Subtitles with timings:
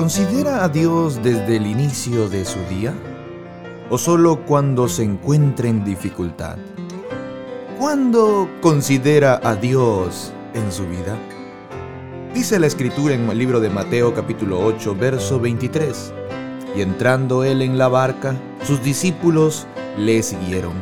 [0.00, 2.94] ¿Considera a Dios desde el inicio de su día?
[3.90, 6.56] ¿O solo cuando se encuentra en dificultad?
[7.78, 11.18] ¿Cuándo considera a Dios en su vida?
[12.32, 16.14] Dice la escritura en el libro de Mateo capítulo 8, verso 23.
[16.74, 18.34] Y entrando él en la barca,
[18.66, 19.66] sus discípulos
[19.98, 20.72] le siguieron.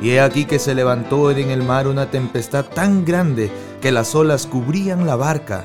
[0.00, 3.50] Y he aquí que se levantó en el mar una tempestad tan grande
[3.80, 5.64] que las olas cubrían la barca,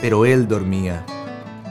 [0.00, 1.04] pero él dormía.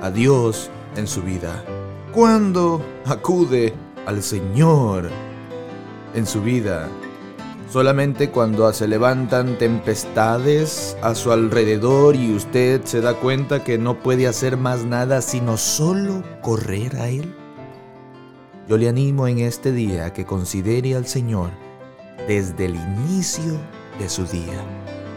[0.00, 1.64] a Dios en su vida?
[2.12, 3.74] ¿Cuándo acude
[4.06, 5.10] al Señor
[6.14, 6.88] en su vida?
[7.70, 13.98] Solamente cuando se levantan tempestades a su alrededor y usted se da cuenta que no
[14.00, 17.34] puede hacer más nada sino solo correr a Él.
[18.68, 21.50] Yo le animo en este día a que considere al Señor
[22.26, 23.58] desde el inicio
[23.98, 24.60] de su día,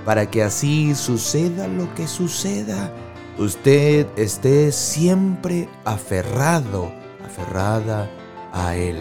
[0.05, 2.91] para que así suceda lo que suceda
[3.41, 6.91] usted esté siempre aferrado,
[7.25, 8.09] aferrada
[8.53, 8.97] a Él.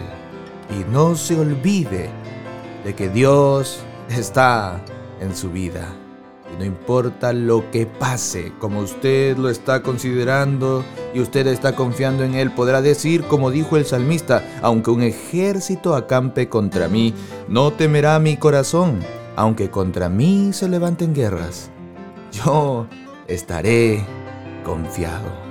[0.69, 2.09] Y no se olvide
[2.83, 4.81] de que Dios está
[5.19, 5.93] en su vida.
[6.53, 12.23] Y no importa lo que pase, como usted lo está considerando y usted está confiando
[12.23, 17.13] en Él, podrá decir, como dijo el salmista, aunque un ejército acampe contra mí,
[17.47, 18.99] no temerá mi corazón,
[19.35, 21.69] aunque contra mí se levanten guerras.
[22.31, 22.87] Yo
[23.27, 24.05] estaré
[24.63, 25.50] confiado.